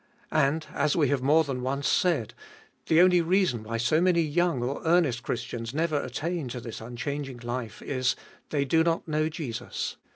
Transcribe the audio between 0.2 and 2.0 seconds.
And, as we have more than once